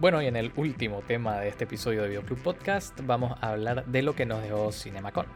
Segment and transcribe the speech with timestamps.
[0.00, 3.84] Bueno, y en el último tema de este episodio de Videoclub Podcast vamos a hablar
[3.84, 5.26] de lo que nos dejó CinemaCon.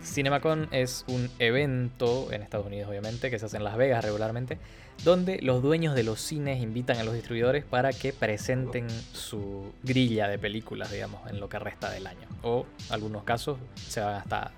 [0.00, 4.58] CinemaCon es un evento en Estados Unidos, obviamente, que se hace en Las Vegas regularmente,
[5.02, 10.28] donde los dueños de los cines invitan a los distribuidores para que presenten su grilla
[10.28, 12.28] de películas, digamos, en lo que resta del año.
[12.42, 14.52] O, en algunos casos, se van hasta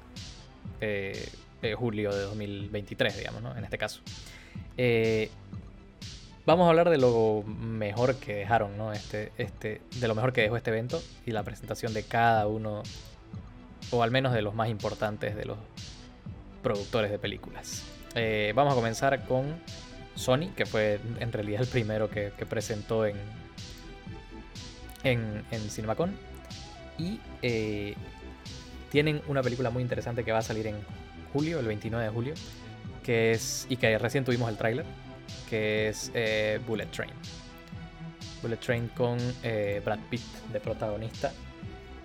[0.83, 1.31] eh,
[1.63, 3.57] eh, julio de 2023, digamos, ¿no?
[3.57, 4.03] En este caso.
[4.77, 5.31] Eh,
[6.47, 8.93] vamos a hablar de lo mejor que dejaron, ¿no?
[8.93, 12.83] Este, este, de lo mejor que dejó este evento y la presentación de cada uno
[13.91, 15.59] o al menos de los más importantes de los
[16.63, 17.85] productores de películas.
[18.15, 19.57] Eh, vamos a comenzar con
[20.15, 23.17] Sony, que fue en realidad el primero que, presentó en,
[25.03, 26.15] en, CinemaCon.
[26.99, 27.95] Y eh,
[28.91, 30.77] tienen una película muy interesante que va a salir en
[31.33, 32.35] julio, el 29 de julio,
[33.03, 34.85] que es y que recién tuvimos el tráiler,
[35.51, 37.11] que es eh, Bullet Train.
[38.41, 39.19] Bullet Train con
[39.85, 41.31] Brad Pitt de protagonista,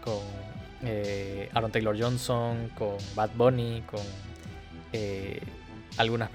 [0.02, 0.20] con
[0.84, 4.02] eh, Aaron Taylor Johnson, con Bad Bunny, con
[4.94, 5.40] eh,
[5.98, 6.30] algunos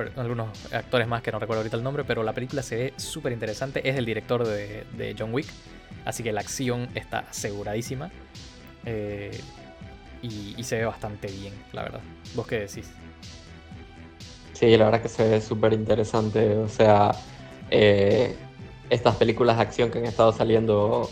[0.72, 3.88] actores más que no recuerdo ahorita el nombre, pero la película se ve súper interesante.
[3.88, 5.46] Es el director de, John Wick,
[6.04, 8.10] así que la acción está aseguradísima.
[8.84, 9.38] Eh,
[10.22, 12.00] y, se ve bastante bien, la verdad.
[12.34, 12.90] ¿Vos qué decís?
[14.60, 16.54] Sí, la verdad que se ve súper interesante.
[16.58, 17.12] O sea,
[18.90, 21.08] estas películas de acción que han estado saliendo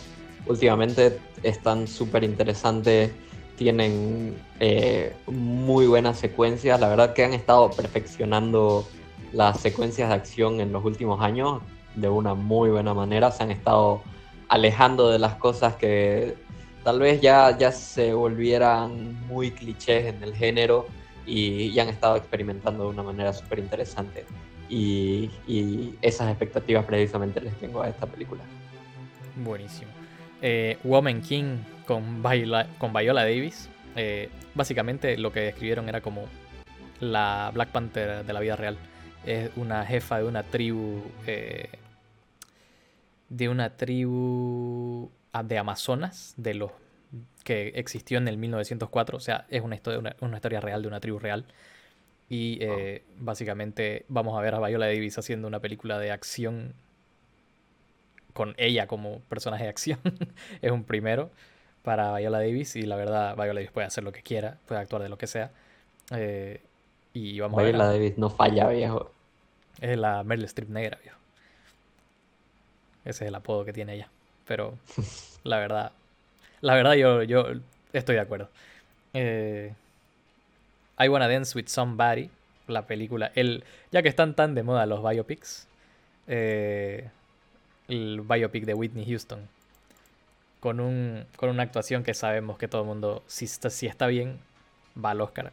[0.46, 3.10] últimamente están súper interesantes,
[3.56, 8.86] tienen eh, muy buenas secuencias, la verdad que han estado perfeccionando
[9.32, 11.62] las secuencias de acción en los últimos años
[11.94, 14.02] de una muy buena manera, se han estado
[14.48, 16.34] alejando de las cosas que
[16.84, 20.86] tal vez ya, ya se volvieran muy clichés en el género
[21.28, 24.24] y, han estado experimentando de una manera súper interesante.
[24.68, 28.42] Y, y esas expectativas precisamente les tengo a esta película.
[29.36, 29.90] Buenísimo
[30.42, 33.68] eh, Woman King con Viola, con Viola Davis.
[33.96, 36.24] Eh, básicamente lo que describieron era como
[37.00, 38.76] la Black Panther de la vida real.
[39.24, 41.02] Es una jefa de una tribu.
[41.26, 41.70] Eh,
[43.28, 46.70] de una tribu ah, de Amazonas, de los
[47.44, 49.16] que existió en el 1904.
[49.16, 51.44] O sea, es una historia, una, historia real de una tribu real.
[52.28, 56.74] Y eh, básicamente vamos a ver a Viola Davis haciendo una película de acción
[58.34, 59.98] con ella como personaje de acción.
[60.62, 61.30] es un primero
[61.82, 65.02] para Viola Davis y la verdad Viola Davis puede hacer lo que quiera, puede actuar
[65.02, 65.50] de lo que sea.
[66.10, 66.60] Eh,
[67.14, 69.10] y vamos Viola a Davis no falla, viejo.
[69.80, 71.18] Es la Meryl Streep negra, viejo.
[73.04, 74.08] Ese es el apodo que tiene ella.
[74.46, 74.74] Pero
[75.44, 75.92] la verdad,
[76.60, 77.46] la verdad yo, yo
[77.92, 78.48] estoy de acuerdo.
[79.14, 79.72] Eh,
[80.98, 82.30] I Wanna Dance With Somebody,
[82.66, 85.66] la película, el, ya que están tan de moda los biopics,
[86.26, 87.08] eh,
[87.88, 89.48] el biopic de Whitney Houston.
[90.60, 94.08] Con, un, con una actuación que sabemos que todo el mundo, si está, si está
[94.08, 94.40] bien,
[95.02, 95.52] va al Oscar.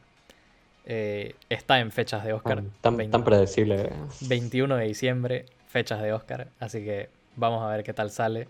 [0.87, 2.63] Eh, está en fechas de Oscar.
[2.81, 3.91] Tan, tan, predecible.
[4.21, 6.47] 21 de diciembre, fechas de Oscar.
[6.59, 8.47] Así que vamos a ver qué tal sale.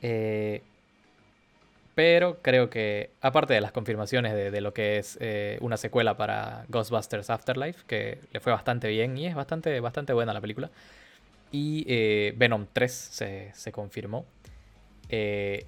[0.00, 0.62] Eh,
[1.94, 6.64] pero creo que, aparte de las confirmaciones de, lo que es eh, una secuela para
[6.68, 10.70] Ghostbusters Afterlife, que le fue bastante bien y es bastante, bastante buena la película,
[11.50, 14.24] y eh, Venom 3 se, confirmó.
[15.10, 15.66] Eh,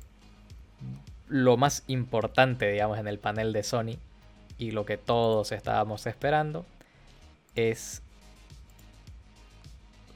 [1.28, 3.98] lo más importante, digamos, en el panel de Sony
[4.56, 6.64] y lo que todos estábamos esperando
[7.54, 8.02] es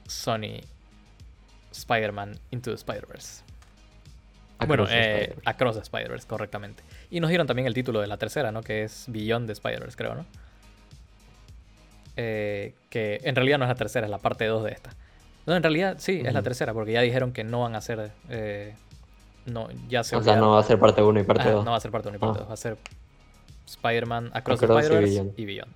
[0.07, 0.61] Sony
[1.73, 3.47] Spider-Man Into the Spider-Verse.
[4.67, 6.83] Bueno, eh, Across the Spider-Verse, correctamente.
[7.11, 8.63] Y nos dieron también el título de la tercera, ¿no?
[8.63, 10.27] Que es Beyond the Spider-Verse, creo, ¿no?
[12.17, 14.91] que en realidad no es la tercera, es la parte 2 de esta.
[15.49, 18.11] No, en realidad sí, es la tercera, porque ya dijeron que no van a ser.
[18.29, 18.75] Eh,
[19.47, 21.65] no, ya se o sea, no va a ser parte 1 y parte 2.
[21.65, 22.49] No va a ser parte 1 y parte 2, ah.
[22.49, 22.77] va a ser
[23.65, 25.73] Spider-Man Across, the Spider-Verse y Beyond.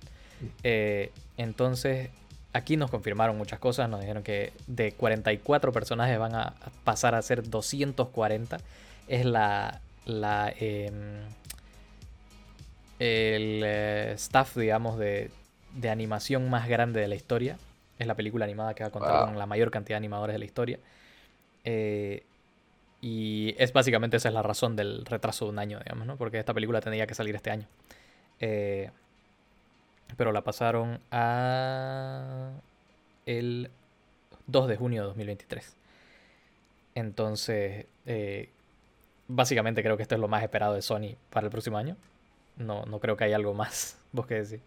[0.61, 2.11] Eh, entonces,
[2.53, 3.89] aquí nos confirmaron muchas cosas.
[3.89, 6.53] Nos dijeron que de 44 personajes van a
[6.83, 8.57] pasar a ser 240.
[9.07, 9.81] Es la.
[10.05, 11.21] la em,
[12.99, 15.29] el eh, staff, digamos, de,
[15.73, 17.57] de animación más grande de la historia.
[17.99, 20.39] Es la película animada que va a contar con la mayor cantidad de animadores de
[20.39, 20.79] la historia.
[21.65, 22.23] Eh,
[23.01, 26.15] y es básicamente esa es la razón del retraso de un año, digamos, ¿no?
[26.15, 27.67] Porque esta película tenía que salir este año.
[28.39, 28.91] Eh,
[30.17, 32.51] pero la pasaron a
[33.25, 33.71] el
[34.47, 35.77] 2 de junio de 2023.
[36.95, 38.49] Entonces, eh,
[39.27, 41.97] básicamente creo que esto es lo más esperado de Sony para el próximo año.
[42.57, 43.99] No, no creo que haya algo más.
[44.11, 44.61] ¿Vos qué decís?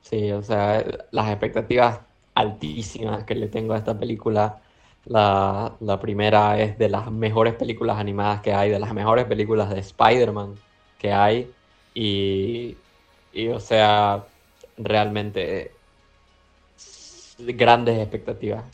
[0.00, 2.00] Sí, o sea, las expectativas
[2.34, 4.62] altísimas que le tengo a esta película
[5.04, 9.70] La, la primera es de las mejores películas animadas que hay, de las mejores películas
[9.70, 10.62] de Spider-Man
[10.98, 11.54] que hay.
[11.94, 12.82] Y,
[13.32, 14.24] y, o sea,
[14.76, 15.72] realmente
[17.38, 18.64] grandes expectativas.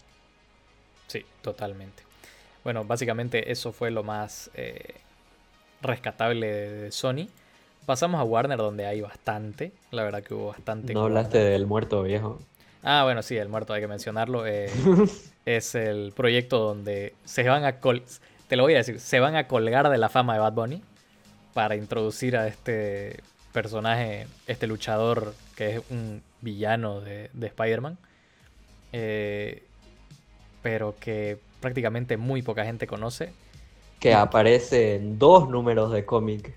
[1.06, 2.03] Sí, totalmente.
[2.64, 4.94] Bueno, básicamente eso fue lo más eh,
[5.82, 7.29] rescatable de Sony.
[7.85, 10.93] Pasamos a Warner donde hay bastante, la verdad que hubo bastante.
[10.93, 12.41] No hablaste del muerto viejo.
[12.82, 14.47] Ah, bueno, sí, el muerto hay que mencionarlo.
[14.47, 14.70] Eh,
[15.47, 18.02] es el proyecto donde se van a col
[18.49, 20.82] te lo voy a decir, se van a colgar de la fama de Bad Bunny
[21.52, 23.20] para introducir a este
[23.56, 27.97] personaje, este luchador que es un villano de, Spider-Man.
[28.93, 29.62] Eh,
[30.62, 33.32] pero que prácticamente muy poca gente conoce.
[33.99, 36.55] Que aparece en dos números de cómic.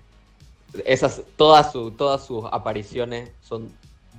[0.84, 3.72] Esas, todas, su, todas sus apariciones son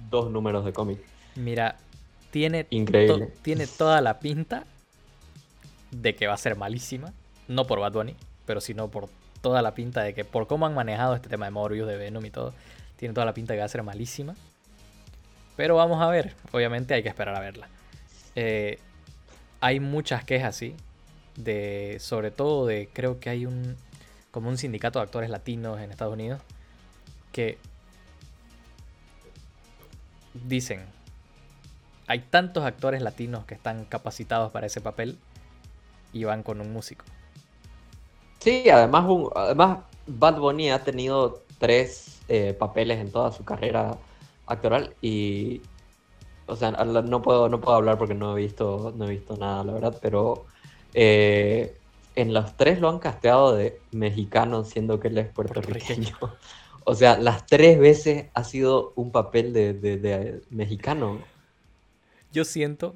[0.10, 0.98] dos números de cómic.
[1.36, 1.78] Mira,
[2.32, 3.32] tiene, Increíble.
[3.44, 4.66] tiene toda la pinta
[5.92, 7.14] de que va a ser malísima.
[7.48, 8.16] No por Bad Bunny,
[8.48, 9.08] pero sino por
[9.42, 12.26] toda la pinta de que por cómo han manejado este tema de Morbius, de Venom
[12.26, 12.54] y todo,
[12.96, 14.36] tiene toda la pinta de que va a ser malísima.
[15.58, 17.68] Pero vamos a ver, obviamente hay que esperar a verla.
[18.36, 18.80] Eh,
[19.60, 20.76] hay muchas quejas, sí,
[21.36, 23.76] de, sobre todo de, creo que hay un,
[24.32, 26.42] como un sindicato de actores latinos en Estados Unidos,
[27.32, 27.58] que
[30.34, 30.86] dicen,
[32.08, 35.18] hay tantos actores latinos que están capacitados para ese papel
[36.14, 37.06] y van con un músico.
[38.42, 39.06] Sí, además,
[39.36, 43.98] además Bad Bunny ha tenido tres eh, papeles en toda su carrera
[44.48, 45.62] actoral y
[46.52, 49.64] o sea, no puedo, no puedo hablar porque no he visto, no he visto nada,
[49.64, 50.46] la verdad, pero
[50.94, 51.78] eh,
[52.16, 56.18] en los tres lo han casteado de mexicano, siendo que él es puertorriqueño.
[56.84, 61.20] O sea, las tres veces ha sido un papel de, mexicano.
[62.32, 62.96] Yo siento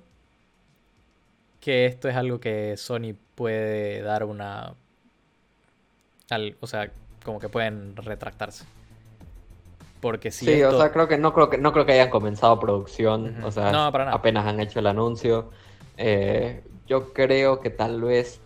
[1.59, 4.73] que esto es algo que Sony puede dar una...
[6.59, 6.91] o sea,
[7.23, 8.65] como que pueden retractarse.
[10.01, 12.59] Porque si sí, o sea, creo que no creo que no creo que hayan comenzado
[12.59, 15.49] producción, o sea, apenas han hecho el anuncio.
[15.97, 18.39] Eh, yo creo que tal vez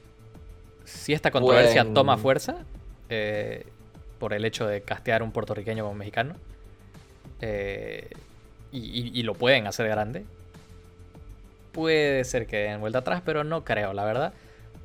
[0.85, 2.57] si esta controversia toma fuerza
[3.09, 3.65] eh,
[4.17, 6.35] por el hecho de castear un puertorriqueño como mexicano
[7.41, 8.09] eh,
[8.71, 10.25] y, lo pueden hacer grande,
[11.71, 14.33] puede ser que den vuelta atrás, pero no creo, la verdad.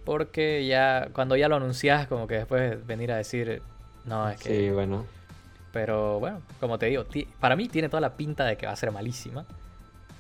[0.05, 3.63] Porque ya cuando ya lo anuncias, como que después venir a decir,
[4.05, 4.49] no, es que...
[4.49, 5.07] Sí, bueno.
[5.73, 7.05] Pero bueno, como te digo,
[7.41, 9.45] para mí tiene toda la pinta de que va a ser malísima.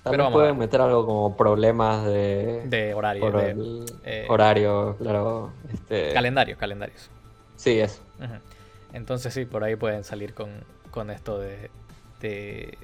[0.02, 3.30] pero pueden meter algo como problemas de, de horario.
[3.30, 5.52] De, eh, horario, claro.
[5.72, 6.12] Este...
[6.12, 7.08] Calendarios, calendarios.
[7.56, 8.02] Sí, eso.
[8.92, 10.50] Entonces sí, por ahí pueden salir con,
[10.90, 11.70] con esto de,
[12.20, 12.78] de,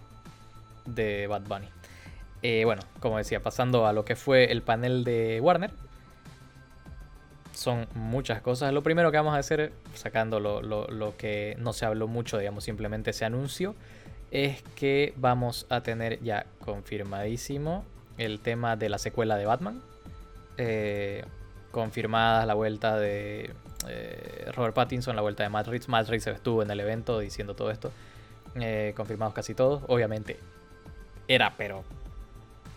[0.87, 1.69] de Bad Bunny.
[2.43, 5.73] Eh, bueno, como decía, pasando a lo que fue el panel de Warner,
[7.61, 8.73] son muchas cosas.
[8.73, 13.13] Lo primero que vamos a hacer, sacando lo, que no se habló mucho, digamos, simplemente
[13.13, 13.75] se anunció,
[14.31, 17.85] es que vamos a tener ya confirmadísimo
[18.17, 19.83] el tema de la secuela de Batman.
[20.57, 21.23] Eh,
[21.71, 23.51] confirmada la vuelta de
[23.89, 25.91] eh, Robert Pattinson, la vuelta de Matt Reeves.
[25.91, 27.93] Matt Reeves estuvo en el evento diciendo todo esto.
[28.55, 29.83] Eh, confirmados casi todos.
[29.87, 30.39] Obviamente
[31.29, 31.85] era, pero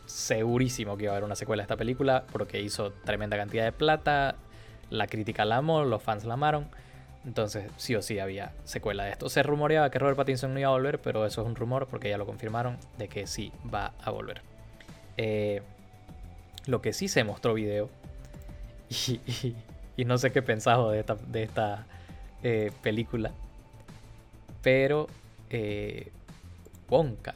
[0.07, 3.71] segurísimo que iba a haber una secuela de esta película porque hizo tremenda cantidad de
[3.71, 4.35] plata
[4.94, 6.68] la crítica la amó, los fans la amaron.
[7.26, 9.30] Entonces, sí o sí había secuela de esto.
[9.30, 12.09] Se rumoreaba que Robert Pattinson no iba a volver, pero eso es un rumor porque
[12.09, 14.42] ya lo confirmaron de que sí va a volver.
[15.18, 15.62] Eh,
[16.66, 17.90] lo que sí se mostró video,
[19.97, 21.85] y, no sé qué pensado de esta, de esta
[22.44, 23.31] eh, película,
[24.62, 25.07] pero
[25.50, 26.12] eh,
[26.90, 27.33] Wonka,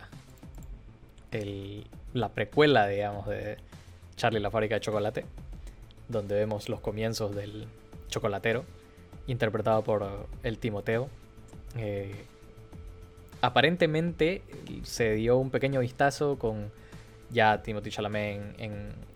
[2.14, 3.58] la precuela, digamos, de
[4.16, 5.26] Charlie la fábrica de chocolate
[6.08, 7.68] donde vemos los comienzos del
[8.10, 8.64] chocolatero,
[9.28, 11.10] interpretado por el Timoteo.
[11.76, 12.16] Eh,
[13.42, 14.42] aparentemente
[14.84, 16.72] se dio un pequeño vistazo con
[17.30, 19.08] ya Timothy Chalamet en,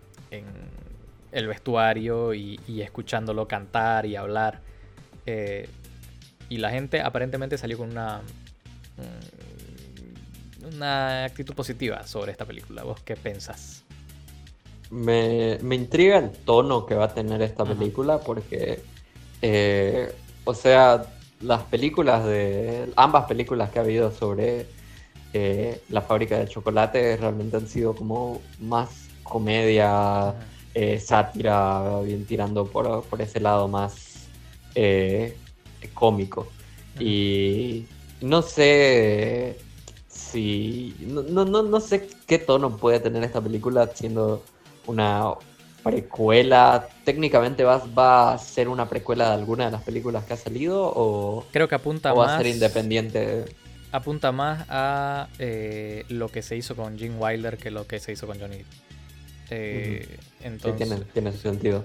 [1.32, 4.60] el vestuario y, escuchándolo cantar y hablar.
[5.24, 5.68] Eh,
[6.48, 8.20] y la gente aparentemente salió con una,
[8.98, 12.82] mm, una actitud positiva sobre esta película.
[12.82, 13.84] ¿Vos qué pensás?
[14.92, 18.82] Me, intriga el tono que va a tener esta película porque,
[19.40, 21.06] eh, o sea,
[21.40, 24.66] las películas de, ambas películas que ha habido sobre
[25.32, 30.34] eh, la fábrica de chocolate realmente han sido como más comedia,
[30.74, 34.28] eh, sátira, bien tirando por, ese lado más
[35.94, 36.48] cómico.
[37.00, 37.86] Y
[38.20, 39.56] no sé
[40.08, 40.94] si.
[41.00, 44.42] No, no, no, sé qué tono puede tener esta película siendo
[44.86, 45.34] una
[45.82, 46.88] precuela.
[47.04, 50.92] Técnicamente va, va a ser una precuela de alguna de las películas que ha salido
[50.94, 52.34] o, Creo que apunta o va más.
[52.34, 53.44] a ser independiente.
[53.90, 58.12] Apunta más a eh, lo que se hizo con Gene Wilder que lo que se
[58.12, 58.66] hizo con Johnny Depp.
[59.50, 61.84] Eh, Entonces, tiene, tiene su sentido.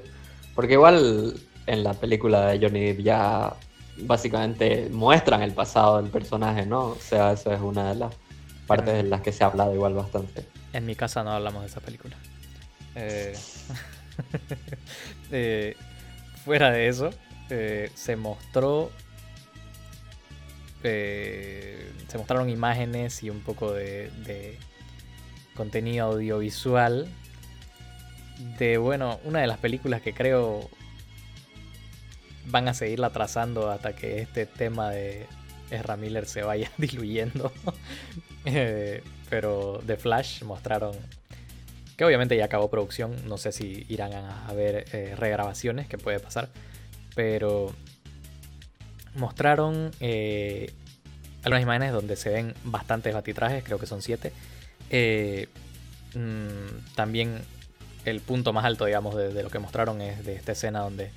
[0.56, 1.34] Porque igual
[1.66, 3.54] en la película de Johnny Depp ya
[3.98, 6.90] básicamente muestran el pasado del personaje, ¿no?
[6.90, 8.14] O sea, eso es una de las
[8.68, 10.46] partes en las que se ha hablado igual bastante.
[10.74, 12.16] En mi casa no hablamos de esa película.
[13.00, 13.34] Eh,
[15.32, 15.76] eh,
[16.44, 17.12] fuera de eso,
[17.50, 18.92] eh, se mostró.
[20.84, 24.58] eh, se mostraron imágenes y un poco de,
[25.56, 27.08] contenido audiovisual
[28.60, 30.70] de, bueno, una de las películas que creo
[32.46, 35.26] van a seguirla trazando hasta que este tema de
[35.72, 37.52] Ezra Miller se vaya diluyendo.
[39.30, 40.96] Pero The Flash mostraron
[41.98, 43.16] que obviamente ya acabó producción.
[43.28, 46.50] No sé si irán a, ver eh, regrabaciones, que puede pasar.
[47.16, 47.74] Pero
[49.16, 50.72] mostraron eh,
[51.44, 54.32] algunas imágenes donde se ven bastantes batitrajes, creo que son siete.
[54.92, 55.48] Eh,
[56.14, 57.42] mm, también
[58.06, 61.10] el punto más alto, digamos, de, de lo que mostraron es de esta escena donde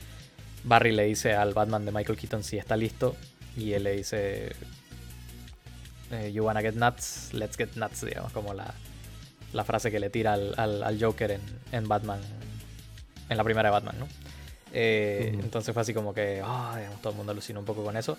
[0.64, 3.16] Barry le dice al Batman de Michael Keaton si está listo.
[3.54, 4.52] Y él le dice,
[6.32, 8.74] You wanna get nuts, let's get nuts, digamos, como la,
[9.52, 11.40] la frase que le tira al, al- al Joker en,
[11.72, 12.20] en Batman,
[13.28, 14.08] en la primera de Batman, ¿no?
[14.72, 15.30] Eh.
[15.42, 18.16] Entonces fue así como que, digamos, todo el mundo alucinó un poco con eso.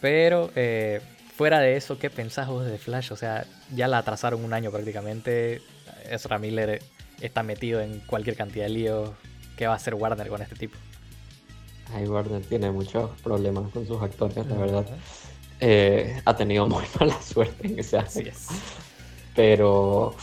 [0.00, 1.00] Pero eh,
[1.36, 3.12] fuera de eso, ¿qué pensás vos de Flash?
[3.12, 5.60] O sea, ya la atrasaron un año prácticamente.
[6.10, 6.82] Ezra Miller
[7.20, 9.10] está metido en cualquier cantidad de líos.
[9.56, 10.76] ¿Qué va a hacer Warner con este tipo?
[11.94, 14.86] Ay, Warner tiene muchos problemas con sus actores, la verdad.
[15.60, 18.38] Eh, ha tenido muy mala suerte en ese Así aspecto.
[18.38, 18.48] es.
[19.38, 20.16] Pero.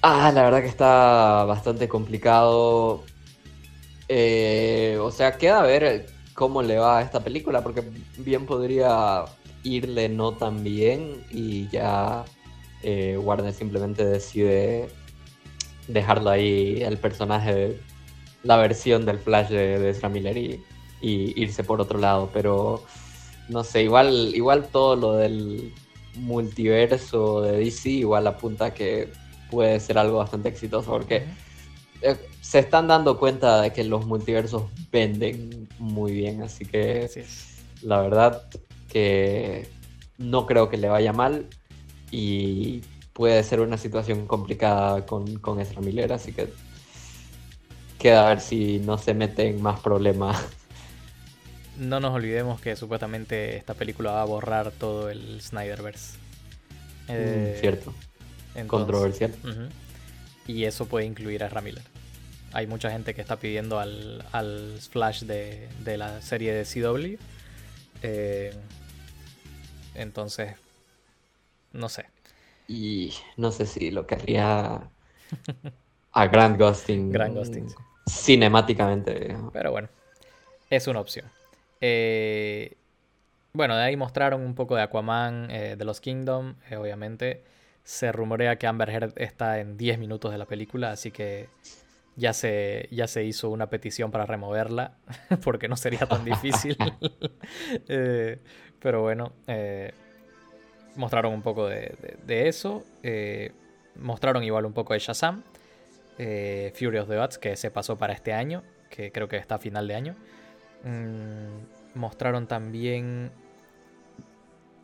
[0.00, 3.04] Ah, la verdad que está bastante complicado.
[4.08, 7.82] Eh, o sea, queda a ver cómo le va a esta película, porque
[8.16, 9.26] bien podría
[9.64, 12.24] irle no tan bien y ya
[12.82, 14.88] eh, Warner simplemente decide
[15.86, 17.78] dejarlo ahí el personaje,
[18.44, 20.64] la versión del Flash de, de Ezra Miller y,
[21.02, 22.30] y irse por otro lado.
[22.32, 22.82] Pero
[23.50, 25.74] no sé, igual, igual todo lo del
[26.16, 29.12] multiverso de DC igual apunta que
[29.50, 31.24] puede ser algo bastante exitoso porque
[32.02, 37.22] eh, se están dando cuenta de que los multiversos venden muy bien, así que Así
[37.82, 38.42] la verdad
[38.88, 39.68] que
[40.18, 41.46] no creo que le vaya mal
[42.10, 46.52] y puede ser una situación complicada con, con Ezra Miller, así que
[47.98, 50.44] queda a ver si no se mete en más problemas.
[51.78, 56.16] No nos olvidemos que supuestamente esta película va a borrar todo el Snyderverse.
[57.08, 57.94] Eh, Mm, Cierto,
[58.54, 59.34] entonces- controversial.
[60.46, 61.82] Y eso puede incluir a Ezra Miller.
[62.52, 67.18] Hay mucha gente que está pidiendo al, al Flash de, de la serie de CW.
[68.02, 68.54] Eh,
[69.94, 70.54] entonces,
[71.72, 72.06] no sé.
[72.68, 74.82] Y no sé si lo querría
[76.12, 77.10] a Grant Gustin.
[77.12, 77.66] Grant Gustin.
[78.08, 79.36] Cinemáticamente.
[79.52, 79.88] Pero bueno,
[80.70, 81.26] es una opción.
[81.86, 82.78] Eh,
[83.52, 87.44] bueno, de ahí mostraron un poco de Aquaman, eh, de los Kingdom, eh, obviamente.
[87.82, 91.48] Se rumorea que Amber Heard está en 10 minutos de la película, así que
[92.16, 94.94] ya se, ya se hizo una petición para removerla,
[95.44, 96.76] porque no sería tan difícil.
[97.88, 98.38] Eh,
[98.80, 99.92] pero bueno, eh,
[100.96, 102.82] mostraron un poco de, de- de eso.
[103.96, 105.42] mostraron igual un poco de Shazam.
[106.98, 109.86] of the Gods, que se pasó para este año, que creo que está a final
[109.86, 110.16] de año.
[110.84, 113.30] Mm, mostraron también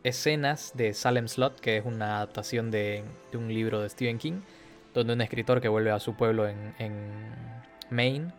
[0.03, 4.41] escenas de Salem Slot, que es una adaptación de, de un libro de Stephen King,
[4.93, 6.73] donde un escritor que vuelve a su pueblo en,
[7.89, 8.31] Maine,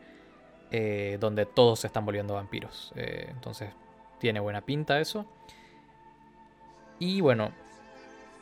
[0.71, 2.93] eh, donde todos se están volviendo vampiros.
[2.97, 3.71] Eh, entonces,
[4.19, 5.27] tiene buena pinta eso.
[6.99, 7.53] Y bueno,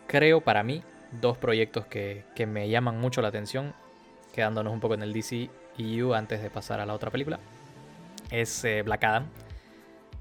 [0.06, 0.82] creo para mí
[1.20, 3.74] dos proyectos que, que me llaman mucho la atención,
[4.32, 7.40] quedándonos un poco en el DCEU antes de pasar a la otra película,
[8.30, 9.26] es eh, Black Adam.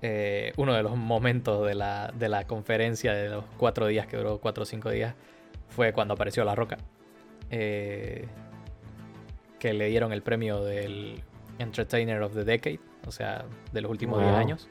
[0.01, 4.17] Eh, uno de los momentos de la, de la conferencia de los cuatro días, que
[4.17, 5.13] duró cuatro o cinco días,
[5.69, 6.77] fue cuando apareció La Roca.
[7.51, 8.25] Eh,
[9.59, 11.21] que le dieron el premio del
[11.57, 14.39] Entertainer of the Decade, o sea, de los últimos 10 Wow.
[14.39, 14.69] años.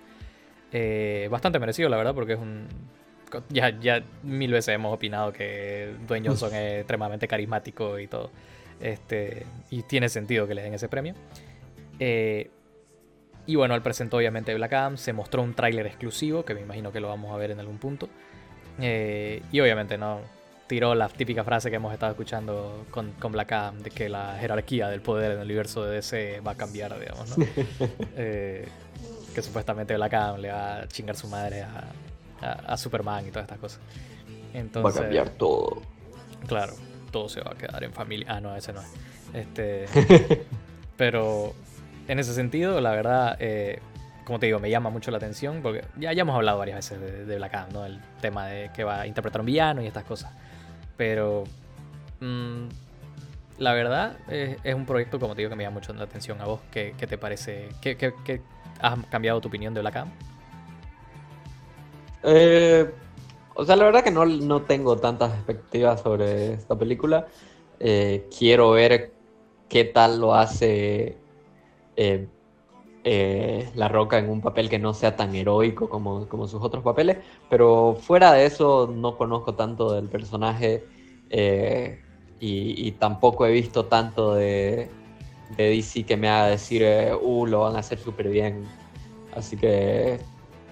[0.72, 2.66] Eh, bastante merecido, la verdad, porque es un.
[3.50, 8.30] Ya, ya mil veces hemos opinado que Dwayne Johnson es extremadamente carismático y todo.
[8.80, 11.12] Este, y tiene sentido que le den ese premio.
[11.98, 12.50] Eh,
[13.48, 16.92] y bueno, él presentó obviamente Black Adam, se mostró un tráiler exclusivo, que me imagino
[16.92, 18.06] que lo vamos a ver en algún punto.
[18.78, 20.20] Eh, y obviamente no,
[20.66, 24.36] tiró la típica frase que hemos estado escuchando con, con Black Adam, de que la
[24.38, 27.46] jerarquía del poder en el universo de DC va a cambiar, digamos, ¿no?
[28.16, 28.68] Eh,
[29.34, 31.90] que supuestamente Black Adam le va a chingar su madre a,
[32.66, 33.80] a, Superman y todas estas cosas.
[34.52, 35.80] Entonces, va a cambiar todo.
[36.46, 36.74] Claro,
[37.10, 38.26] todo se va a quedar en familia.
[38.28, 38.88] Ah, no, ese no es.
[39.32, 39.86] Este,
[40.98, 41.54] pero
[42.08, 43.80] en ese sentido, la verdad, eh,
[44.24, 47.00] como te digo, me llama mucho la atención porque ya, ya hemos hablado varias veces
[47.00, 47.86] de, de Black Adam, ¿no?
[47.86, 50.32] El tema de que va a interpretar un villano y estas cosas.
[50.96, 51.44] Pero
[52.20, 52.66] mm,
[53.58, 56.46] la verdad es, un proyecto, como te digo, que me llama mucho la atención a
[56.46, 56.60] vos.
[56.70, 57.68] ¿Qué, te parece?
[57.80, 58.40] ¿Qué, qué,
[58.80, 60.10] has cambiado tu opinión de Black Adam?
[62.22, 62.90] Eh,
[63.54, 67.26] o sea, la verdad que no, no, tengo tantas expectativas sobre esta película.
[67.80, 69.12] Eh, quiero ver
[69.68, 71.16] qué tal lo hace
[73.04, 76.82] eh, La Roca en un papel que no sea tan heroico como, como, sus otros
[76.82, 77.18] papeles.
[77.50, 80.84] Pero fuera de eso, no conozco tanto del personaje.
[82.40, 84.88] Y, tampoco he visto tanto de,
[85.56, 86.84] de DC que me haga decir,
[87.20, 88.64] uh, lo van a hacer súper bien.
[89.34, 90.18] Así que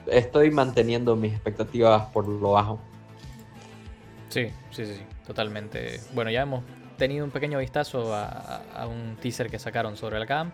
[0.07, 2.79] estoy manteniendo mis expectativas por lo bajo.
[4.29, 6.01] Sí, sí, sí, totalmente.
[6.15, 6.63] Bueno, ya hemos
[6.97, 10.53] tenido un pequeño vistazo a, un teaser que sacaron sobre la cam,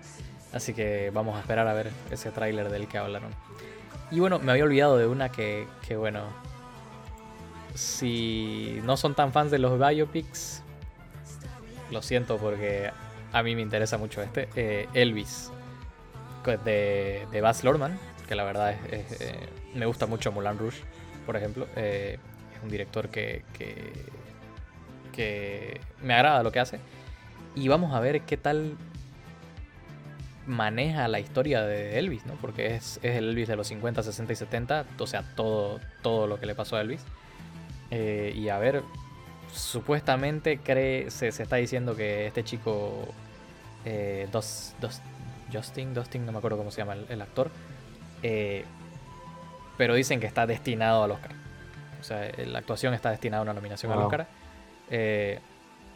[0.52, 3.30] así que vamos a esperar a ver ese tráiler del que hablaron.
[4.10, 6.24] Y bueno, me había olvidado de una que, que, bueno,
[7.74, 10.62] si no son tan fans de los biopics,
[11.90, 12.90] lo siento porque
[13.32, 15.50] a mí me interesa mucho este, eh, Elvis,
[16.64, 20.82] de, de Baz Luhrmann, que la verdad es, eh, me gusta mucho Moulin Rouge,
[21.24, 21.66] por ejemplo.
[21.76, 22.18] Eh,
[22.56, 23.44] es un director que,
[25.12, 26.80] que, me agrada lo que hace.
[27.54, 28.76] Y vamos a ver qué tal
[30.46, 32.34] maneja la historia de Elvis, ¿no?
[32.34, 36.26] Porque es, es el Elvis de los 50, 60 y 70, o sea, todo, todo
[36.26, 37.04] lo que le pasó a Elvis.
[37.90, 38.82] y a ver
[39.52, 43.06] supuestamente cree, se, está diciendo que este chico,
[43.84, 45.00] eh, dos, dos,
[45.52, 47.50] Justin, Dustin, no me acuerdo cómo se llama el, actor,
[48.22, 48.64] eh,
[49.76, 51.32] pero dicen que está destinado al Oscar.
[52.00, 54.26] O sea, la actuación está destinada a una nominación al Oscar,
[54.90, 55.38] eh,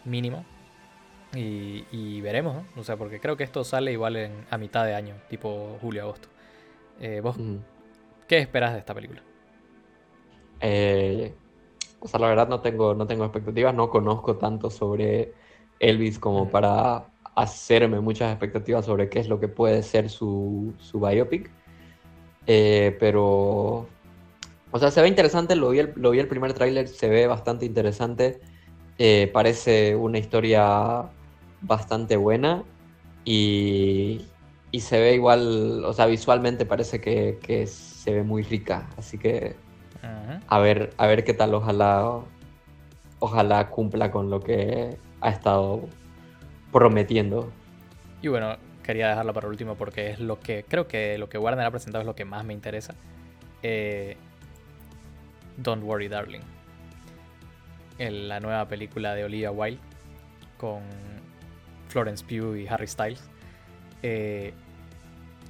[0.04, 0.44] mínimo.
[1.36, 2.80] Y, veremos, ¿no?
[2.80, 6.28] O sea, porque creo que esto sale igual en, a mitad de año, tipo julio-agosto.
[7.22, 7.56] ¿Vos mm.
[8.26, 9.22] qué esperas de esta película?
[10.60, 11.34] Eh,
[12.00, 15.32] o sea, la verdad no tengo, no tengo expectativas, no conozco tanto sobre
[15.80, 21.00] Elvis como para hacerme muchas expectativas sobre qué es lo que puede ser su, su
[21.00, 21.50] biopic.
[22.46, 23.86] Eh, pero,
[24.70, 27.26] o sea, se ve interesante, lo vi el, lo vi el primer tráiler, se ve
[27.26, 28.40] bastante interesante.
[28.98, 31.10] Eh, parece una historia
[31.60, 32.62] bastante buena
[33.24, 34.24] y,
[34.70, 39.18] y, se ve igual, o sea, visualmente parece que, que se ve muy rica, así
[39.18, 39.56] que
[40.48, 42.20] a ver, a ver qué tal, ojalá,
[43.18, 45.88] ojalá cumpla con lo que ha estado
[46.72, 47.50] prometiendo.
[48.22, 51.66] Y bueno, quería dejarlo para último porque es lo que creo que lo que Warner
[51.66, 52.94] ha presentado es lo que más me interesa.
[53.62, 54.16] Eh,
[55.56, 56.42] Don't Worry Darling.
[57.98, 59.80] la nueva película de Olivia Wilde
[60.58, 60.82] con
[61.88, 63.22] Florence Pugh y Harry Styles.
[64.02, 64.52] Eh,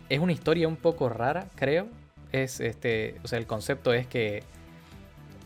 [0.09, 1.89] es una historia un poco rara, creo,
[2.33, 4.43] es este, o sea, el concepto es que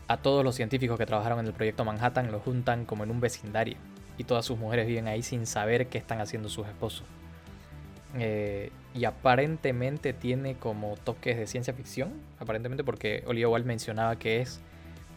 [0.07, 3.19] a todos los científicos que trabajaron en el proyecto Manhattan los juntan como en un
[3.19, 3.77] vecindario
[4.17, 7.05] y todas sus mujeres viven ahí sin saber qué están haciendo sus esposos.
[8.17, 14.41] Eh, y aparentemente tiene como toques de ciencia ficción, aparentemente porque Olivia Wilde mencionaba que
[14.41, 14.59] es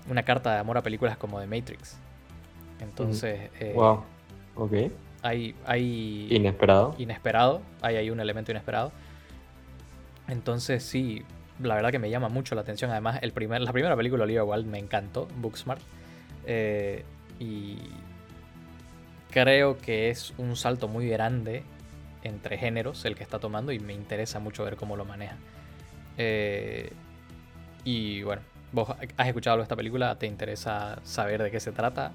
[0.08, 1.96] una carta de amor a películas como The Matrix.
[2.80, 4.92] Entonces, wow, eh, ok.
[5.24, 6.94] Hay, hay inesperado.
[6.98, 8.92] Inesperado, hay ahí un elemento inesperado.
[10.28, 11.24] Entonces sí,
[11.62, 12.90] la verdad que me llama mucho la atención.
[12.90, 15.80] Además, el primer, la primera película de Olivia Wilde me encantó, Booksmart.
[16.44, 17.04] Eh,
[17.40, 17.78] y
[19.30, 21.62] creo que es un salto muy grande
[22.22, 25.36] entre géneros el que está tomando y me interesa mucho ver cómo lo maneja.
[26.18, 26.92] Eh,
[27.82, 32.12] y bueno, vos has escuchado esta película, ¿te interesa saber de qué se trata?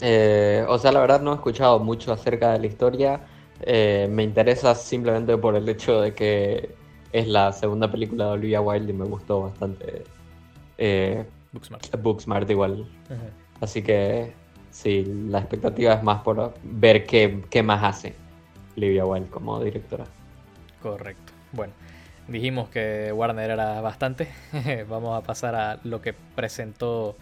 [0.00, 3.20] Eh, o sea, la verdad no he escuchado mucho acerca de la historia.
[3.66, 6.74] me interesa simplemente por el hecho de que
[7.12, 10.04] es la segunda película de Olivia Wilde y me gustó bastante.
[10.78, 11.96] Eh, Booksmart.
[12.00, 12.86] Booksmart igual.
[13.60, 14.32] Así que
[14.70, 18.14] sí, la expectativa es más por ver qué, qué más hace
[18.76, 20.04] Olivia Wilde como directora.
[20.80, 21.32] Correcto.
[21.52, 21.72] Bueno,
[22.28, 24.28] dijimos que Warner era bastante.
[24.88, 27.16] Vamos a pasar a lo que presentó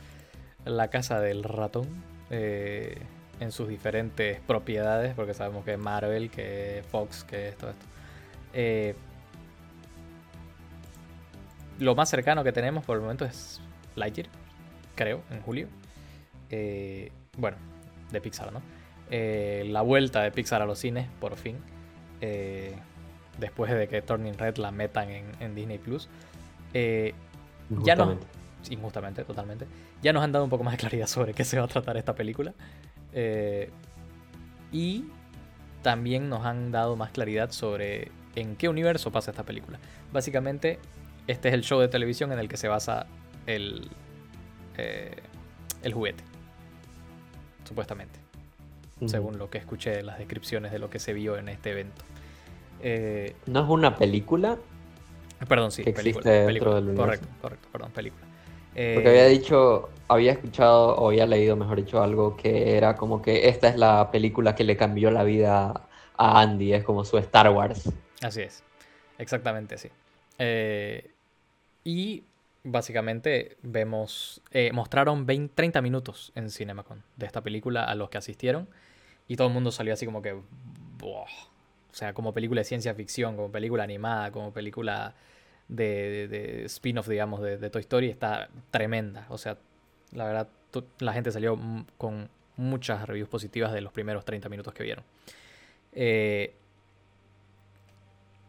[0.64, 1.86] la casa del ratón.
[2.30, 2.96] Eh,
[3.40, 7.86] en sus diferentes propiedades, porque sabemos que Marvel, que Fox, que esto, esto.
[8.52, 8.96] Eh,
[11.78, 13.60] lo más cercano que tenemos por el momento es
[13.94, 14.26] Lightyear,
[14.96, 15.68] creo, en julio.
[16.50, 17.56] eh, bueno,
[18.10, 18.60] de Pixar, ¿no?
[19.10, 21.58] La vuelta de Pixar a los cines, por fin.
[23.38, 26.08] Después de que Turning Red la metan en, Disney Plus.
[26.74, 28.16] ya nos,
[28.70, 29.66] injustamente, totalmente.
[30.02, 31.96] Ya nos han dado un poco más de claridad sobre qué se va a tratar
[31.96, 32.52] esta película.
[34.72, 35.04] y
[35.82, 39.78] también nos han dado más claridad sobre en qué universo pasa esta película.
[40.12, 40.78] Básicamente,
[41.26, 43.06] este es el show de televisión en el que se basa
[43.46, 43.88] el,
[44.76, 46.24] el juguete
[47.68, 48.18] supuestamente.
[49.06, 52.02] Según lo que escuché de las descripciones de lo que se vio en este evento.
[52.80, 54.58] Eh, ¿No es una película?
[55.48, 56.96] Perdón, sí, que del universo.
[56.96, 58.26] Correcto, correcto, perdón, película.
[58.74, 63.48] Porque había dicho, había escuchado o había leído, mejor dicho, algo que era como que
[63.48, 67.50] esta es la película que le cambió la vida a Andy, es como su Star
[67.50, 67.90] Wars.
[68.22, 68.62] Así es,
[69.18, 69.88] exactamente así.
[70.38, 71.10] Eh,
[71.84, 72.24] y
[72.64, 78.18] básicamente vemos, eh, mostraron 20, 30 minutos en CinemaCon de esta película a los que
[78.18, 78.68] asistieron
[79.26, 80.32] y todo el mundo salió así como que,
[81.02, 81.26] o
[81.92, 85.14] sea, como película de ciencia ficción, como película animada, como película
[85.68, 89.26] de, spin-off, digamos, de, Toy Story, está tremenda.
[89.28, 89.58] O sea,
[90.12, 90.48] la verdad,
[90.98, 91.58] la gente salió
[91.96, 95.04] con muchas reviews positivas de los primeros 30 minutos que vieron.
[95.92, 96.54] Eh,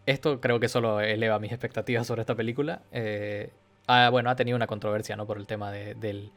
[0.06, 2.82] esto creo que solo eleva mis expectativas sobre esta película.
[2.92, 3.52] Eh,
[3.92, 5.26] Ah, bueno, ha tenido una controversia, ¿no?
[5.26, 6.32] Por el tema de, del,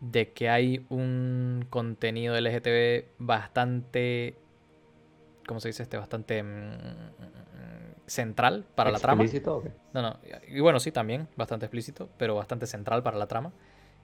[0.00, 4.34] de que hay un contenido LGTB bastante,
[5.46, 5.96] ¿cómo se dice este?
[5.96, 6.76] Bastante mm,
[8.06, 9.22] central para la trama.
[9.22, 9.70] ¿Explícito o qué?
[9.92, 10.18] No, no.
[10.48, 13.52] Y bueno, sí, también, bastante explícito, pero bastante central para la trama.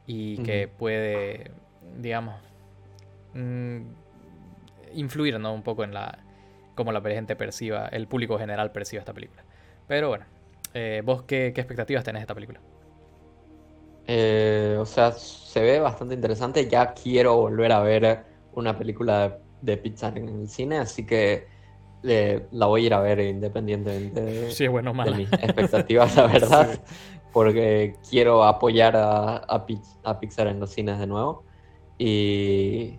[0.07, 1.53] Y que puede,
[1.99, 2.35] digamos,
[3.35, 3.81] mm,
[4.95, 5.55] influir, ¿no?
[5.55, 6.19] Un poco en la,
[6.75, 9.45] cómo la gente perciba, el público general perciba esta película.
[9.87, 10.25] Pero bueno,
[10.75, 12.61] eh, ¿Vos qué, expectativas tenés de esta película?
[14.07, 16.69] Eh, o sea, se ve bastante interesante.
[16.69, 19.35] Ya quiero volver a ver una película de,
[19.77, 21.47] Pixar en el cine, así que
[22.03, 24.21] eh, la voy a ir a ver independientemente
[24.59, 26.81] de, bueno, mis expectativas, la verdad.
[27.33, 31.45] Porque quiero apoyar a, a, Pixar en los cines de nuevo.
[31.97, 32.99] Y,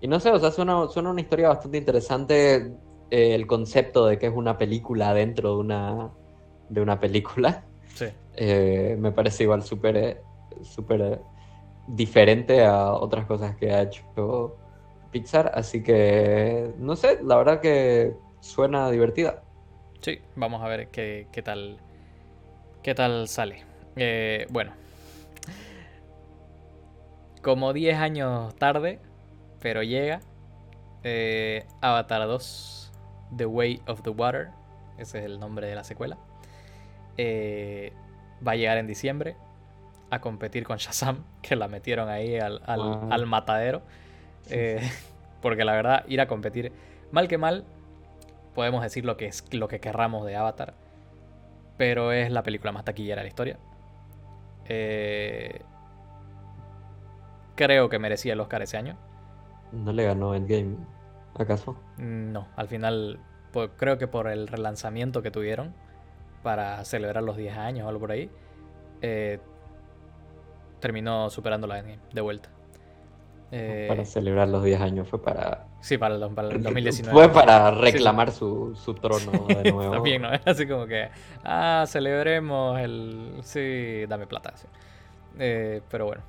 [0.00, 2.72] y no sé, o sea, suena, suena una historia bastante interesante.
[3.10, 6.10] el concepto de que es una película dentro de una
[6.68, 7.64] de una película.
[8.38, 10.20] Eh, me parece igual súper eh,
[10.60, 11.18] eh,
[11.88, 14.58] diferente a otras cosas que ha hecho
[15.10, 19.42] Pixar, así que no sé, la verdad que suena divertida.
[20.00, 21.78] Sí, vamos a ver qué, qué tal
[22.82, 23.64] qué tal sale.
[24.50, 24.72] bueno,
[27.42, 29.00] como 10 años tarde,
[29.60, 30.20] pero llega
[31.80, 32.92] Avatar 2,
[33.36, 34.50] The Way of the Water,
[34.98, 36.18] ese es el nombre de la secuela.
[37.18, 37.92] Eh,
[38.46, 39.36] va a llegar en diciembre
[40.10, 43.82] a competir con Shazam, que la metieron ahí al, matadero.
[44.50, 44.80] Eh,
[45.42, 46.72] porque la verdad, ir a competir,
[47.10, 47.64] mal que mal,
[48.54, 50.74] podemos decir lo que, es, lo que querramos de Avatar,
[51.76, 53.58] pero es la película más taquillera de la historia.
[54.68, 55.60] Eh,
[57.54, 58.96] creo que merecía el Oscar ese año.
[59.72, 60.76] ¿No le ganó Endgame,
[61.34, 61.76] acaso?
[61.98, 63.20] No, al final,
[63.76, 65.74] creo que por el relanzamiento que tuvieron,
[66.42, 68.30] para celebrar los 10 años o algo por ahí,
[69.02, 69.40] eh,
[70.80, 72.55] terminó superando la Endgame de vuelta.
[73.52, 75.66] Eh, para celebrar los 10 años, fue para.
[75.80, 77.12] Sí, para el, 2019.
[77.12, 79.92] Fue para reclamar su, trono de nuevo.
[79.92, 80.30] También, ¿no?
[80.44, 81.08] Así como que.
[81.44, 83.34] Ah, celebremos el.
[83.42, 84.54] Sí, dame plata.
[85.38, 86.22] Eh, pero bueno.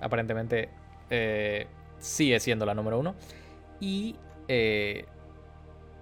[0.00, 0.70] Aparentemente
[1.98, 3.14] sigue siendo la número uno.
[3.80, 4.16] Y.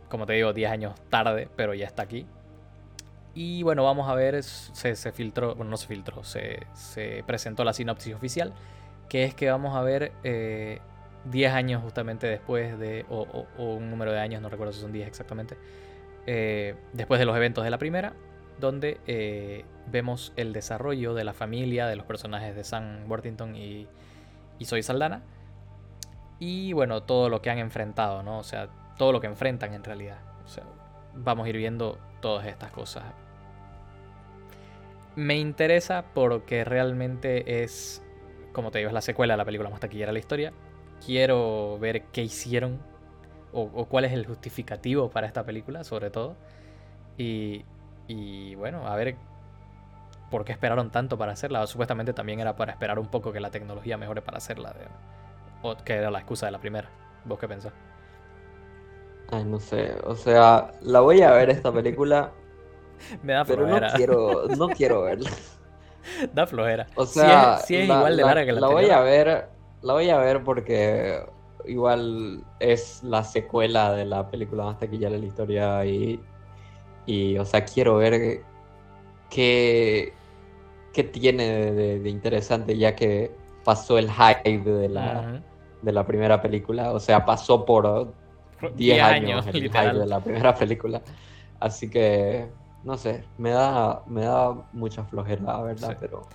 [0.08, 2.26] como te digo, 10 años tarde, pero ya está aquí.
[3.34, 8.14] Y bueno, vamos a ver, se, filtró, bueno, no se filtró, se, presentó la sinopsis
[8.14, 8.52] oficial,
[9.10, 14.12] que es que vamos a ver 10 eh, años justamente después de, o, un número
[14.12, 15.58] de años, no recuerdo si son 10 exactamente,
[16.26, 18.14] eh, después de los eventos de la primera,
[18.58, 23.88] donde eh, vemos el desarrollo de la familia, de los personajes de Sam Worthington y,
[24.58, 25.22] y Soy Saldana,
[26.38, 28.38] y bueno, todo lo que han enfrentado, ¿no?
[28.38, 30.18] O sea, todo lo que enfrentan en realidad.
[31.14, 33.02] Vamos a ir viendo todas estas cosas.
[35.16, 38.02] Me interesa porque realmente es,
[38.52, 40.52] como te digo, es la secuela de la película más taquillera de la historia.
[41.04, 42.78] Quiero ver qué hicieron
[43.52, 46.36] o, cuál es el justificativo para esta película, sobre todo.
[47.16, 47.64] Y,
[48.06, 49.16] y bueno, a ver
[50.30, 51.66] por qué esperaron tanto para hacerla.
[51.66, 54.74] Supuestamente también era para esperar un poco que la tecnología mejore para hacerla.
[55.62, 56.88] o que era la excusa de la primera.
[57.24, 57.72] ¿Vos qué pensás?
[59.30, 59.94] Ay, no sé.
[60.04, 62.32] O sea, la voy a ver esta película.
[63.22, 63.44] Me da.
[63.44, 65.30] Pero no quiero, no quiero verla.
[66.34, 66.86] Da flojera.
[66.96, 69.48] O sea, si es, igual de larga que la, la voy a ver
[69.82, 71.22] la voy a ver porque
[71.66, 76.20] igual es la secuela de la película más taquillera de la historia y,
[77.06, 78.42] y o sea, quiero ver
[79.28, 80.12] qué,
[80.92, 83.30] qué tiene de, interesante ya que
[83.64, 85.42] pasó el hype de la,
[85.82, 88.12] de la primera película, o sea, pasó por
[88.74, 91.02] 10 años, el hype de la primera película,
[91.58, 92.48] así que
[92.84, 96.26] no sé, me da, me da mucha flojera, la verdad, pero...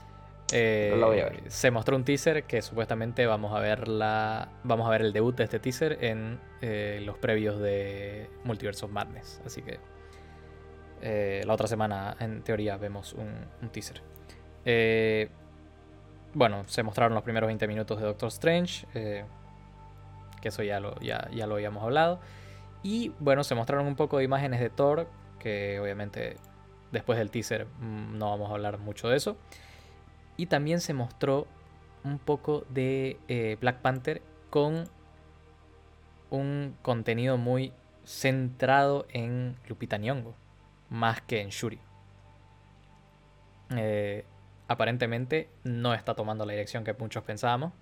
[0.53, 5.11] Eh, se mostró un teaser que supuestamente vamos a ver la, vamos a ver el
[5.11, 9.41] debut de este teaser en eh, los previos de Multiverse of Madness.
[9.43, 9.79] Así que
[11.01, 14.03] eh, la otra semana, en teoría, vemos un, teaser.
[16.35, 18.85] bueno, se mostraron los primeros 20 minutos de Doctor Strange.
[18.93, 22.19] que eso ya lo, ya, ya lo habíamos hablado.
[22.83, 25.07] Y bueno, se mostraron un poco de imágenes de Thor.
[25.39, 26.37] Que obviamente
[26.91, 29.37] después del teaser mm, no vamos a hablar mucho de eso.
[30.37, 31.47] Y también se mostró
[32.03, 34.87] un poco de eh, Black Panther con
[36.29, 37.73] un contenido muy
[38.05, 40.35] centrado en Lupita Nyong'o,
[40.89, 41.79] más que en Shuri.
[43.75, 44.25] Eh,
[44.67, 47.73] aparentemente no está tomando la dirección que muchos pensábamos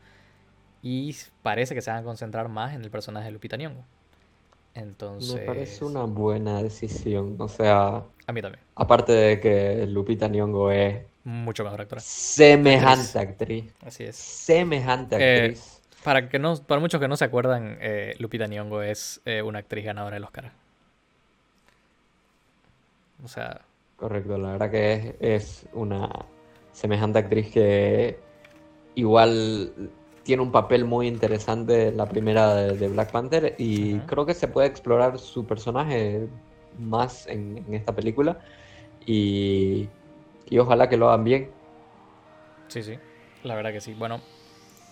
[0.81, 3.85] y parece que se van a concentrar más en el personaje de Lupita Nyong'o.
[4.75, 5.35] Entonces...
[5.35, 8.03] Me parece una buena decisión, o sea...
[8.25, 8.63] A mí también.
[8.75, 12.01] Aparte de que Lupita Nyong'o es mucho mejor actora.
[12.01, 13.73] Semejante actriz.
[13.85, 14.15] Así es.
[14.15, 15.81] Semejante eh, actriz.
[16.03, 19.59] para, que no, para muchos que no se acuerdan, eh, Lupita Nyong'o es eh, una
[19.59, 20.51] actriz ganadora del Oscar.
[23.23, 23.61] O sea...
[23.97, 26.09] Correcto, la verdad que es, una
[26.73, 28.19] semejante actriz que
[28.95, 29.71] igual
[30.23, 34.47] tiene un papel muy interesante en la primera de, Black Panther y creo que se
[34.47, 36.27] puede explorar su personaje
[36.79, 38.39] más en esta película
[39.05, 39.87] y
[40.49, 41.49] y ojalá que lo hagan bien.
[42.67, 42.99] Sí, sí,
[43.43, 43.93] la verdad que sí.
[43.93, 44.21] Bueno,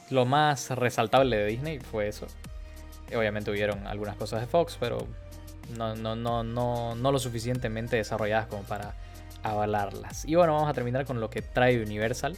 [0.10, 2.28] lo más resaltable de Disney fue eso.
[3.16, 5.00] Obviamente hubieron algunas cosas de Fox, pero
[5.78, 8.96] no, no, no, no, no lo suficientemente desarrolladas como para
[9.44, 10.26] avalarlas.
[10.26, 12.38] Y bueno, vamos a terminar con lo que trae Universal.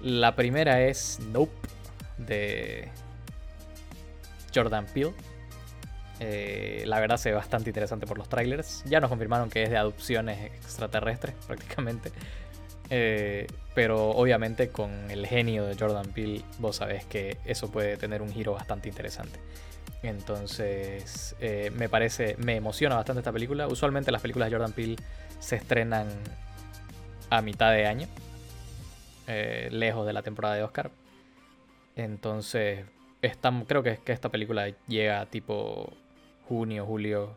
[0.00, 1.52] La primera es Nope
[2.26, 2.88] de
[4.54, 5.14] Jordan Peele.
[6.20, 8.84] Eh, la verdad se ve bastante interesante por los trailers.
[8.84, 12.12] Ya nos confirmaron que es de adopciones extraterrestres prácticamente.
[12.90, 18.20] Eh, pero obviamente con el genio de Jordan Peele vos sabés que eso puede tener
[18.20, 19.38] un giro bastante interesante.
[20.02, 23.66] Entonces eh, me parece, me emociona bastante esta película.
[23.68, 24.96] Usualmente las películas de Jordan Peele
[25.38, 26.08] se estrenan
[27.30, 28.08] a mitad de año,
[29.70, 30.90] lejos de la temporada de Oscar.
[32.04, 32.84] Entonces
[33.66, 35.92] creo que, que esta película llega tipo
[36.48, 37.36] junio, julio,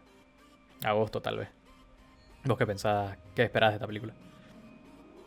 [0.84, 1.50] agosto tal vez.
[2.46, 4.14] ¿Vos qué pensás, qué esperás de esta película?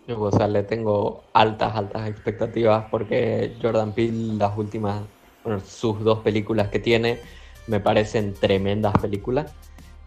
[0.06, 5.02] Yo, o sea, le tengo altas, altas expectativas porque Jordan Peele, las últimas,
[5.42, 7.18] bueno, sus dos películas que tiene,
[7.66, 9.52] me parecen tremendas películas.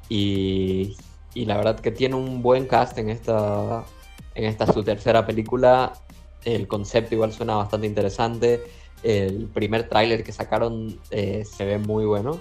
[0.08, 0.96] Y,
[1.34, 3.84] y la verdad que tiene un buen cast en esta,
[4.36, 5.94] en esta su tercera película.
[6.46, 8.64] El concepto igual suena bastante interesante.
[9.04, 12.40] El primer tráiler que sacaron eh, se ve muy bueno.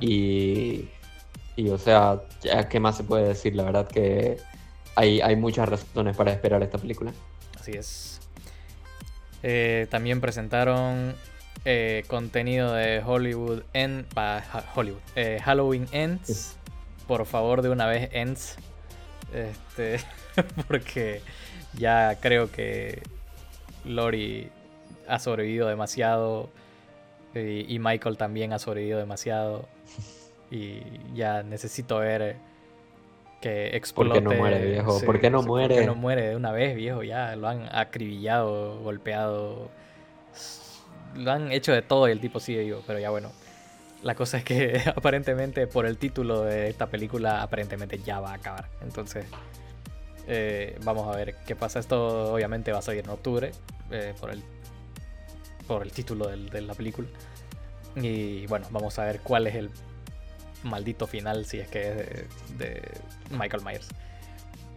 [0.00, 0.88] Y,
[1.56, 2.22] y, o sea,
[2.70, 3.54] ¿qué más se puede decir?
[3.54, 4.38] La verdad que
[4.96, 7.12] hay, hay muchas razones para esperar esta película.
[7.58, 8.20] Así es.
[9.42, 11.14] Eh, también presentaron
[11.66, 14.06] eh, contenido de Hollywood en
[14.74, 16.56] Hollywood eh, Halloween Ends.
[17.06, 18.56] Por favor, de una vez Ends.
[19.32, 20.00] Este,
[20.68, 21.20] porque
[21.74, 23.02] ya creo que
[23.84, 24.50] Lori
[25.08, 26.50] ha sobrevivido demasiado
[27.34, 29.66] y, Michael también ha sobrevivido demasiado.
[30.50, 30.82] Y
[31.14, 32.36] ya necesito ver
[33.40, 34.20] que explote.
[34.20, 35.00] ¿Por qué no muere, viejo?
[35.04, 35.74] ¿Por qué no muere?
[35.74, 37.02] ¿Por qué no muere de una vez, viejo?
[37.02, 39.68] Ya lo han acribillado, golpeado.
[41.16, 42.82] Lo han hecho de todo y el tipo sigue vivo.
[42.86, 43.32] Pero ya bueno.
[44.02, 48.34] La cosa es que aparentemente por el título de esta película, aparentemente ya va a
[48.34, 48.68] acabar.
[48.82, 49.26] Entonces,
[50.28, 51.80] eh, vamos a ver qué pasa.
[51.80, 53.50] Esto obviamente va a salir en octubre.
[53.90, 54.42] Eh, por el
[55.66, 57.08] por el título de la película.
[57.96, 59.70] Y bueno, vamos a ver cuál es el
[60.62, 62.82] maldito final, si es que es de,
[63.30, 63.88] Michael Myers.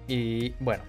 [0.08, 0.84] Y bueno,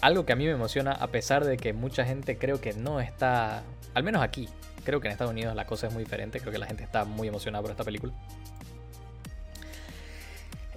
[0.00, 3.00] algo que a mí me emociona, a pesar de que mucha gente creo que no
[3.00, 3.62] está,
[3.94, 4.48] al menos aquí,
[4.84, 7.04] creo que en Estados Unidos la cosa es muy diferente, creo que la gente está
[7.04, 8.12] muy emocionada por esta película.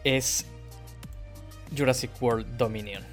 [0.04, 0.46] Es
[1.76, 3.13] Jurassic World Dominion.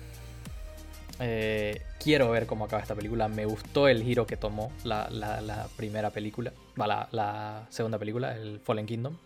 [1.22, 3.28] Eh, quiero ver cómo acaba esta película.
[3.28, 8.86] Me gustó el giro que tomó la, primera película, la, la, segunda película, el Fallen
[8.86, 9.16] Kingdom,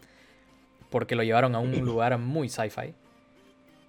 [0.90, 2.94] porque lo llevaron a un lugar muy sci-fi.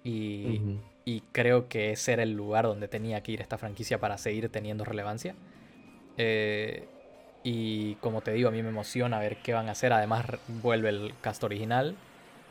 [0.04, 4.48] Y, creo que ese era el lugar donde tenía que ir esta franquicia para seguir
[4.48, 5.34] teniendo relevancia.
[6.16, 6.88] Eh,
[7.42, 9.92] Y como te digo, a mí me emociona ver qué van a hacer.
[9.92, 11.94] Además, vuelve el cast original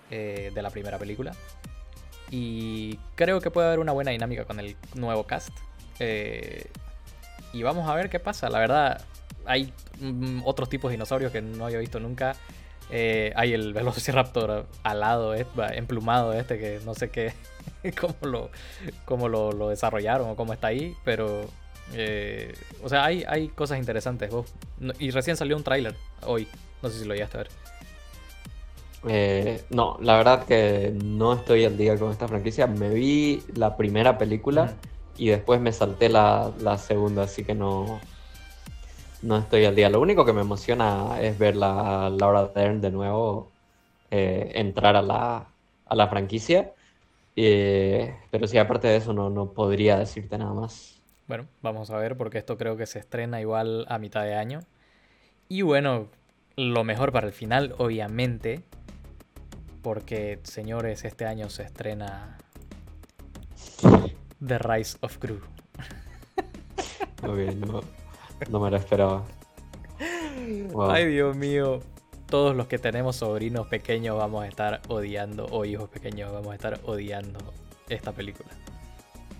[0.09, 1.33] eh, de la primera película.
[2.37, 5.51] Y creo que puede haber una buena dinámica con el nuevo cast.
[5.99, 6.69] Eh,
[7.53, 8.49] y vamos a ver qué pasa.
[8.49, 9.05] La verdad,
[9.45, 9.71] hay
[10.01, 12.35] mm, otros tipos de dinosaurios que no había visto nunca.
[12.91, 17.31] Eh, hay el Velociraptor alado, emplumado este, que no sé qué,
[18.01, 18.49] cómo, lo,
[19.05, 21.45] cómo lo, desarrollaron o cómo está ahí, pero...
[21.93, 24.29] Eh, o sea, hay, hay cosas interesantes.
[24.29, 24.53] Vos,
[24.99, 26.49] y recién salió un tráiler hoy.
[26.81, 27.51] No sé si lo llegaste a ver.
[29.07, 32.67] Eh, no, la verdad que no estoy al día con esta franquicia.
[32.67, 34.73] Me vi la primera película
[35.17, 37.99] y después me salté la, la segunda, así que no,
[39.21, 39.89] no estoy al día.
[39.89, 43.51] Lo único que me emociona es ver a Laura Dern de nuevo
[44.11, 45.47] eh, entrar a la,
[45.85, 46.71] a la franquicia.
[47.35, 51.01] Eh, pero sí, aparte de eso, no, no podría decirte nada más.
[51.27, 54.61] Bueno, vamos a ver, porque esto creo que se estrena igual a mitad de año.
[55.49, 56.07] Y bueno,
[56.55, 58.61] lo mejor para el final, obviamente.
[59.85, 62.39] Porque, señores, este año se estrena
[64.43, 65.39] The Rise of Gru.
[67.21, 67.81] No.
[68.49, 69.23] No me lo esperaba.
[70.89, 71.81] Ay, Dios mío.
[72.27, 76.55] Todos los que tenemos sobrinos pequeños vamos a estar odiando, o hijos pequeños vamos a
[76.55, 77.37] estar odiando
[77.87, 78.49] esta película.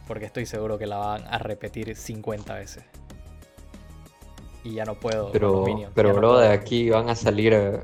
[0.08, 2.84] Porque estoy seguro que la van a repetir 50 veces.
[4.64, 5.32] Y ya no puedo.
[5.32, 7.80] Pero, pero bro, de aquí van a salir eh,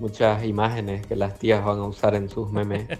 [0.00, 2.88] muchas imágenes que las tías van a usar en sus memes.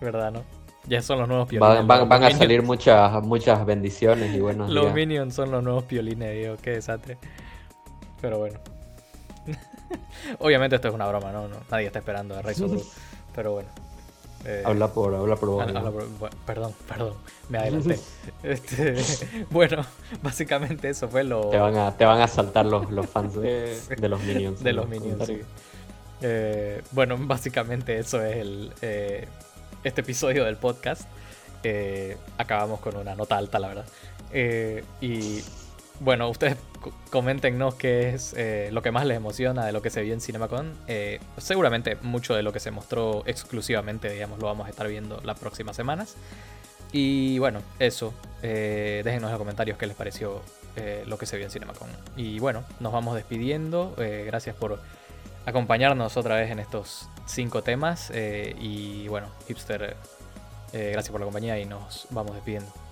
[0.00, 0.42] ¿Verdad, no?
[0.88, 1.86] Ya son los nuevos piolines.
[1.86, 6.56] Van, a salir muchas, muchas bendiciones y buenos Los Minions son los nuevos piolines, digo,
[6.62, 7.18] qué desastre.
[8.20, 8.60] Pero bueno.
[10.38, 11.48] Obviamente esto es una broma, ¿no?
[11.70, 12.54] nadie está esperando a Rey
[13.34, 13.68] Pero bueno.
[14.48, 15.66] Eh, habla por, habla por
[16.46, 17.14] perdón, perdón,
[17.48, 17.98] me adelanté.
[18.44, 18.94] este,
[19.50, 19.84] bueno,
[20.22, 21.48] básicamente eso fue lo.
[21.50, 23.76] Te van a, te van a saltar los, los fans de,
[24.08, 24.62] los Minions.
[24.62, 25.40] De los, Minions, sí.
[26.22, 29.26] Eh, bueno, básicamente eso es el, eh,
[29.82, 31.02] este episodio del podcast.
[32.38, 33.86] Acabamos con una nota alta, la verdad.
[35.00, 35.42] Y
[36.00, 36.56] bueno, ustedes
[37.10, 40.20] coméntenos qué es eh, lo que más les emociona de lo que se vio en
[40.20, 40.74] CinemaCon.
[41.38, 45.38] seguramente mucho de lo que se mostró exclusivamente, digamos, lo vamos a estar viendo las
[45.38, 46.16] próximas semanas.
[46.92, 48.14] Y bueno, eso.
[48.42, 50.42] déjenos en los comentarios qué les pareció
[51.06, 51.88] lo que se vio en CinemaCon.
[52.16, 53.94] Y bueno, nos vamos despidiendo.
[53.96, 54.78] gracias por
[55.46, 58.10] acompañarnos otra vez en estos cinco temas.
[58.12, 59.96] Eh, y bueno, Hipster,
[60.72, 62.85] eh, gracias por la compañía y nos vamos despidiendo.